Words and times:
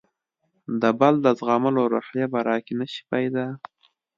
د 0.81 0.83
بل 0.99 1.13
د 1.25 1.27
زغملو 1.39 1.83
روحیه 1.93 2.25
به 2.31 2.39
راکې 2.47 2.73
نه 2.79 2.85
شي 2.91 3.01
پیدا. 3.11 3.45